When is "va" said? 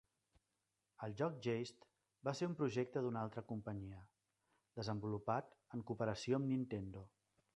2.29-2.33